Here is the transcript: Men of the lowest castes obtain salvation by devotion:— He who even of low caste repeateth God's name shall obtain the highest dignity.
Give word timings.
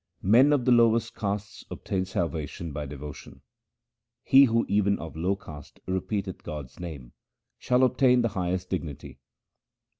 Men 0.23 0.51
of 0.51 0.65
the 0.65 0.71
lowest 0.71 1.13
castes 1.13 1.63
obtain 1.69 2.05
salvation 2.05 2.71
by 2.71 2.87
devotion:— 2.87 3.43
He 4.33 4.45
who 4.45 4.65
even 4.67 4.97
of 4.97 5.15
low 5.15 5.35
caste 5.35 5.79
repeateth 5.87 6.41
God's 6.41 6.79
name 6.79 7.13
shall 7.59 7.83
obtain 7.83 8.23
the 8.23 8.29
highest 8.29 8.67
dignity. 8.71 9.19